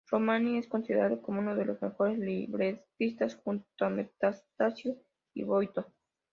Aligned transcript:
Romani 0.09 0.57
es 0.57 0.67
considerado 0.67 1.21
como 1.21 1.41
uno 1.41 1.55
de 1.55 1.63
los 1.63 1.79
mejores 1.79 2.17
libretistas, 2.17 3.35
junto 3.35 3.85
a 3.85 3.91
Metastasio 3.91 4.97
y 5.35 5.43
Boito. 5.43 5.93